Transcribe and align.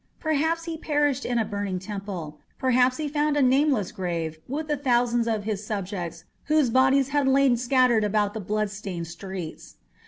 Perhaps 0.19 0.63
he 0.63 0.77
perished 0.79 1.25
in 1.25 1.37
a 1.37 1.45
burning 1.45 1.77
temple; 1.77 2.39
perhaps 2.57 2.97
he 2.97 3.07
found 3.07 3.37
a 3.37 3.41
nameless 3.43 3.91
grave 3.91 4.39
with 4.47 4.67
the 4.67 4.75
thousands 4.75 5.27
of 5.27 5.43
his 5.43 5.63
subjects 5.63 6.23
whose 6.45 6.71
bodies 6.71 7.09
had 7.09 7.27
lain 7.27 7.55
scattered 7.55 8.03
about 8.03 8.33
the 8.33 8.39
blood 8.41 8.71
stained 8.71 9.05
streets. 9.05 9.75